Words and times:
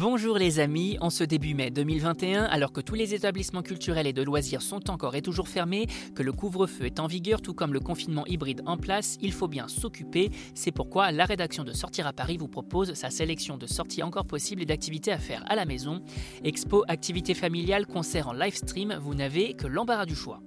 Bonjour 0.00 0.38
les 0.38 0.60
amis, 0.60 0.96
en 1.02 1.10
ce 1.10 1.24
début 1.24 1.52
mai 1.52 1.70
2021, 1.70 2.44
alors 2.44 2.72
que 2.72 2.80
tous 2.80 2.94
les 2.94 3.12
établissements 3.12 3.60
culturels 3.60 4.06
et 4.06 4.14
de 4.14 4.22
loisirs 4.22 4.62
sont 4.62 4.88
encore 4.90 5.14
et 5.14 5.20
toujours 5.20 5.46
fermés, 5.46 5.88
que 6.14 6.22
le 6.22 6.32
couvre-feu 6.32 6.86
est 6.86 7.00
en 7.00 7.06
vigueur 7.06 7.42
tout 7.42 7.52
comme 7.52 7.74
le 7.74 7.80
confinement 7.80 8.24
hybride 8.24 8.62
en 8.64 8.78
place, 8.78 9.18
il 9.20 9.30
faut 9.30 9.46
bien 9.46 9.68
s'occuper. 9.68 10.30
C'est 10.54 10.72
pourquoi 10.72 11.12
la 11.12 11.26
rédaction 11.26 11.64
de 11.64 11.74
Sortir 11.74 12.06
à 12.06 12.14
Paris 12.14 12.38
vous 12.38 12.48
propose 12.48 12.94
sa 12.94 13.10
sélection 13.10 13.58
de 13.58 13.66
sorties 13.66 14.02
encore 14.02 14.24
possibles 14.24 14.62
et 14.62 14.66
d'activités 14.66 15.12
à 15.12 15.18
faire 15.18 15.44
à 15.50 15.54
la 15.54 15.66
maison. 15.66 16.00
Expo, 16.44 16.82
activités 16.88 17.34
familiales, 17.34 17.86
concerts 17.86 18.28
en 18.28 18.32
live 18.32 18.54
stream, 18.54 18.98
vous 19.02 19.14
n'avez 19.14 19.52
que 19.52 19.66
l'embarras 19.66 20.06
du 20.06 20.14
choix. 20.14 20.40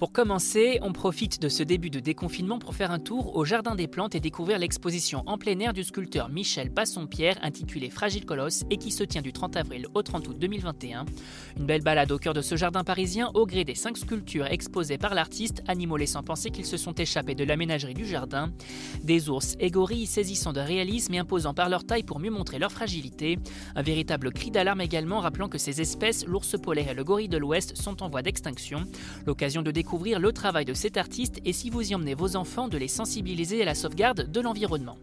Pour 0.00 0.12
commencer, 0.12 0.78
on 0.80 0.94
profite 0.94 1.42
de 1.42 1.50
ce 1.50 1.62
début 1.62 1.90
de 1.90 2.00
déconfinement 2.00 2.58
pour 2.58 2.74
faire 2.74 2.90
un 2.90 2.98
tour 2.98 3.36
au 3.36 3.44
Jardin 3.44 3.74
des 3.74 3.86
Plantes 3.86 4.14
et 4.14 4.20
découvrir 4.20 4.58
l'exposition 4.58 5.22
en 5.26 5.36
plein 5.36 5.58
air 5.58 5.74
du 5.74 5.84
sculpteur 5.84 6.30
Michel 6.30 6.70
Bassompierre 6.70 7.36
intitulée 7.42 7.90
Fragile 7.90 8.24
Colosse 8.24 8.62
et 8.70 8.78
qui 8.78 8.92
se 8.92 9.04
tient 9.04 9.20
du 9.20 9.34
30 9.34 9.58
avril 9.58 9.88
au 9.92 10.02
30 10.02 10.26
août 10.28 10.38
2021. 10.38 11.04
Une 11.58 11.66
belle 11.66 11.82
balade 11.82 12.10
au 12.12 12.18
cœur 12.18 12.32
de 12.32 12.40
ce 12.40 12.56
jardin 12.56 12.82
parisien 12.82 13.30
au 13.34 13.44
gré 13.44 13.64
des 13.64 13.74
cinq 13.74 13.98
sculptures 13.98 14.46
exposées 14.46 14.96
par 14.96 15.12
l'artiste, 15.12 15.62
animaux 15.68 15.98
laissant 15.98 16.22
penser 16.22 16.50
qu'ils 16.50 16.64
se 16.64 16.78
sont 16.78 16.94
échappés 16.94 17.34
de 17.34 17.44
l'aménagerie 17.44 17.92
du 17.92 18.06
jardin. 18.06 18.50
Des 19.04 19.28
ours 19.28 19.54
et 19.60 19.70
gorilles 19.70 20.06
saisissant 20.06 20.54
de 20.54 20.60
réalisme 20.60 21.12
et 21.12 21.18
imposant 21.18 21.52
par 21.52 21.68
leur 21.68 21.84
taille 21.84 22.04
pour 22.04 22.20
mieux 22.20 22.30
montrer 22.30 22.58
leur 22.58 22.72
fragilité. 22.72 23.38
Un 23.74 23.82
véritable 23.82 24.32
cri 24.32 24.50
d'alarme 24.50 24.80
également 24.80 25.20
rappelant 25.20 25.50
que 25.50 25.58
ces 25.58 25.82
espèces, 25.82 26.24
l'ours 26.24 26.58
polaire 26.58 26.88
et 26.88 26.94
le 26.94 27.04
gorille 27.04 27.28
de 27.28 27.36
l'Ouest, 27.36 27.76
sont 27.76 28.02
en 28.02 28.08
voie 28.08 28.22
d'extinction. 28.22 28.86
L'occasion 29.26 29.60
le 29.98 30.32
travail 30.32 30.64
de 30.64 30.74
cet 30.74 30.96
artiste 30.96 31.40
et 31.44 31.52
si 31.52 31.68
vous 31.68 31.90
y 31.90 31.94
emmenez 31.94 32.14
vos 32.14 32.36
enfants, 32.36 32.68
de 32.68 32.78
les 32.78 32.88
sensibiliser 32.88 33.62
à 33.62 33.64
la 33.64 33.74
sauvegarde 33.74 34.30
de 34.30 34.40
l'environnement. 34.40 34.98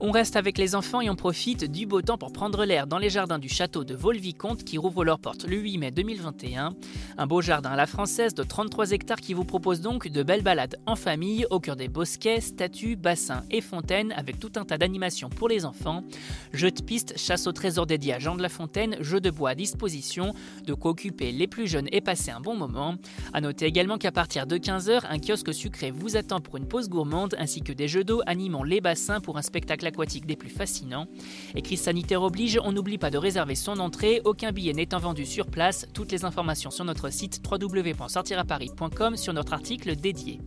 On 0.00 0.12
reste 0.12 0.36
avec 0.36 0.58
les 0.58 0.76
enfants 0.76 1.00
et 1.00 1.10
on 1.10 1.16
profite 1.16 1.64
du 1.64 1.84
beau 1.84 2.02
temps 2.02 2.18
pour 2.18 2.32
prendre 2.32 2.64
l'air 2.64 2.86
dans 2.86 2.98
les 2.98 3.10
jardins 3.10 3.40
du 3.40 3.48
château 3.48 3.82
de 3.82 3.96
Volvicomte 3.96 4.62
qui 4.62 4.78
rouvre 4.78 5.04
leurs 5.04 5.18
portes 5.18 5.44
le 5.44 5.56
8 5.56 5.78
mai 5.78 5.90
2021. 5.90 6.76
Un 7.16 7.26
beau 7.26 7.40
jardin 7.40 7.70
à 7.70 7.76
la 7.76 7.88
française 7.88 8.32
de 8.32 8.44
33 8.44 8.92
hectares 8.92 9.20
qui 9.20 9.34
vous 9.34 9.44
propose 9.44 9.80
donc 9.80 10.06
de 10.06 10.22
belles 10.22 10.44
balades 10.44 10.76
en 10.86 10.94
famille 10.94 11.46
au 11.50 11.58
cœur 11.58 11.74
des 11.74 11.88
bosquets, 11.88 12.40
statues, 12.40 12.94
bassins 12.94 13.42
et 13.50 13.60
fontaines 13.60 14.12
avec 14.12 14.38
tout 14.38 14.52
un 14.54 14.64
tas 14.64 14.78
d'animations 14.78 15.30
pour 15.30 15.48
les 15.48 15.64
enfants. 15.64 16.04
Jeux 16.52 16.70
de 16.70 16.80
piste, 16.80 17.18
chasse 17.18 17.48
au 17.48 17.52
trésor 17.52 17.84
dédié 17.84 18.14
à 18.14 18.18
Jean 18.20 18.36
de 18.36 18.42
la 18.42 18.48
Fontaine, 18.48 18.96
jeux 19.00 19.20
de 19.20 19.30
bois 19.30 19.50
à 19.50 19.54
disposition, 19.56 20.32
de 20.64 20.74
quoi 20.74 20.92
occuper 20.92 21.32
les 21.32 21.48
plus 21.48 21.66
jeunes 21.66 21.88
et 21.90 22.00
passer 22.00 22.30
un 22.30 22.40
bon 22.40 22.54
moment. 22.54 22.94
A 23.32 23.40
noter 23.40 23.66
également 23.66 23.98
qu'à 23.98 24.12
partir 24.12 24.46
de 24.46 24.58
15h, 24.58 25.00
un 25.10 25.18
kiosque 25.18 25.52
sucré 25.52 25.90
vous 25.90 26.16
attend 26.16 26.38
pour 26.38 26.56
une 26.56 26.68
pause 26.68 26.88
gourmande 26.88 27.34
ainsi 27.36 27.62
que 27.62 27.72
des 27.72 27.88
jeux 27.88 28.04
d'eau 28.04 28.22
animant 28.26 28.62
les 28.62 28.80
bassins 28.80 29.20
pour 29.20 29.38
un 29.38 29.42
spectacle 29.42 29.87
aquatiques 29.88 30.26
des 30.26 30.36
plus 30.36 30.48
fascinants. 30.48 31.06
Et 31.54 31.62
crise 31.62 31.82
sanitaire 31.82 32.22
oblige, 32.22 32.58
on 32.62 32.72
n'oublie 32.72 32.98
pas 32.98 33.10
de 33.10 33.18
réserver 33.18 33.54
son 33.54 33.78
entrée, 33.80 34.22
aucun 34.24 34.52
billet 34.52 34.72
n'étant 34.72 34.98
vendu 34.98 35.26
sur 35.26 35.46
place. 35.46 35.86
Toutes 35.92 36.12
les 36.12 36.24
informations 36.24 36.70
sur 36.70 36.84
notre 36.84 37.10
site 37.10 37.42
www.sortiraparis.com 37.44 39.16
sur 39.16 39.32
notre 39.32 39.52
article 39.52 39.96
dédié. 39.96 40.40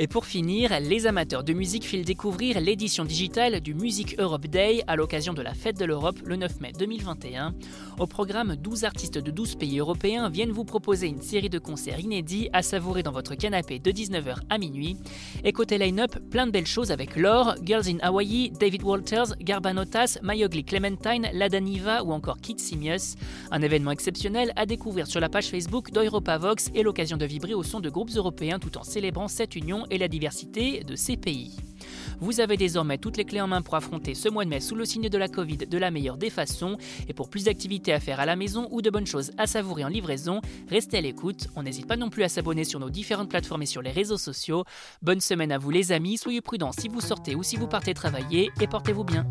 Et 0.00 0.06
pour 0.06 0.26
finir, 0.26 0.78
les 0.78 1.08
amateurs 1.08 1.42
de 1.42 1.52
musique 1.52 1.82
filent 1.82 2.04
découvrir 2.04 2.60
l'édition 2.60 3.04
digitale 3.04 3.60
du 3.60 3.74
Music 3.74 4.14
Europe 4.20 4.46
Day 4.46 4.84
à 4.86 4.94
l'occasion 4.94 5.34
de 5.34 5.42
la 5.42 5.54
Fête 5.54 5.76
de 5.76 5.84
l'Europe 5.84 6.20
le 6.24 6.36
9 6.36 6.60
mai 6.60 6.70
2021. 6.78 7.52
Au 7.98 8.06
programme, 8.06 8.54
12 8.54 8.84
artistes 8.84 9.18
de 9.18 9.32
12 9.32 9.56
pays 9.56 9.80
européens 9.80 10.28
viennent 10.28 10.52
vous 10.52 10.64
proposer 10.64 11.08
une 11.08 11.20
série 11.20 11.48
de 11.48 11.58
concerts 11.58 11.98
inédits 11.98 12.48
à 12.52 12.62
savourer 12.62 13.02
dans 13.02 13.10
votre 13.10 13.34
canapé 13.34 13.80
de 13.80 13.90
19h 13.90 14.36
à 14.48 14.58
minuit. 14.58 14.96
Et 15.42 15.52
côté 15.52 15.78
line-up, 15.78 16.16
plein 16.30 16.46
de 16.46 16.52
belles 16.52 16.64
choses 16.64 16.92
avec 16.92 17.16
Laure, 17.16 17.56
Girls 17.64 17.88
in 17.88 17.98
Hawaii, 18.00 18.52
David 18.52 18.84
Walters, 18.84 19.34
Garbanotas, 19.40 20.18
Mayogli 20.22 20.62
Clementine, 20.62 21.28
Ladaniva 21.32 22.04
ou 22.04 22.12
encore 22.12 22.38
Kit 22.38 22.60
Simius. 22.60 23.16
Un 23.50 23.62
événement 23.62 23.90
exceptionnel 23.90 24.52
à 24.54 24.64
découvrir 24.64 25.08
sur 25.08 25.18
la 25.18 25.28
page 25.28 25.48
Facebook 25.48 25.90
d'EuropaVox 25.90 26.70
et 26.76 26.84
l'occasion 26.84 27.16
de 27.16 27.26
vibrer 27.26 27.54
au 27.54 27.64
son 27.64 27.80
de 27.80 27.90
groupes 27.90 28.14
européens 28.14 28.60
tout 28.60 28.78
en 28.78 28.84
célébrant 28.84 29.26
cette 29.26 29.56
union 29.56 29.86
et 29.90 29.98
la 29.98 30.08
diversité 30.08 30.84
de 30.84 30.96
ces 30.96 31.16
pays. 31.16 31.56
Vous 32.20 32.40
avez 32.40 32.56
désormais 32.56 32.98
toutes 32.98 33.16
les 33.16 33.24
clés 33.24 33.40
en 33.40 33.46
main 33.46 33.62
pour 33.62 33.76
affronter 33.76 34.14
ce 34.14 34.28
mois 34.28 34.44
de 34.44 34.50
mai 34.50 34.60
sous 34.60 34.74
le 34.74 34.84
signe 34.84 35.08
de 35.08 35.18
la 35.18 35.28
Covid 35.28 35.58
de 35.58 35.78
la 35.78 35.90
meilleure 35.90 36.16
des 36.16 36.30
façons. 36.30 36.76
Et 37.08 37.12
pour 37.12 37.30
plus 37.30 37.44
d'activités 37.44 37.92
à 37.92 38.00
faire 38.00 38.20
à 38.20 38.26
la 38.26 38.36
maison 38.36 38.68
ou 38.70 38.82
de 38.82 38.90
bonnes 38.90 39.06
choses 39.06 39.30
à 39.38 39.46
savourer 39.46 39.84
en 39.84 39.88
livraison, 39.88 40.40
restez 40.68 40.98
à 40.98 41.00
l'écoute. 41.00 41.48
On 41.54 41.62
n'hésite 41.62 41.86
pas 41.86 41.96
non 41.96 42.10
plus 42.10 42.24
à 42.24 42.28
s'abonner 42.28 42.64
sur 42.64 42.80
nos 42.80 42.90
différentes 42.90 43.30
plateformes 43.30 43.62
et 43.62 43.66
sur 43.66 43.82
les 43.82 43.92
réseaux 43.92 44.18
sociaux. 44.18 44.64
Bonne 45.02 45.20
semaine 45.20 45.52
à 45.52 45.58
vous 45.58 45.70
les 45.70 45.92
amis, 45.92 46.18
soyez 46.18 46.40
prudents 46.40 46.72
si 46.72 46.88
vous 46.88 47.00
sortez 47.00 47.34
ou 47.34 47.42
si 47.42 47.56
vous 47.56 47.68
partez 47.68 47.94
travailler 47.94 48.50
et 48.60 48.66
portez-vous 48.66 49.04
bien. 49.04 49.26